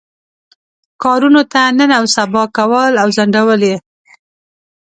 [1.03, 3.77] کارونو ته نن او سبا کول او ځنډول یې.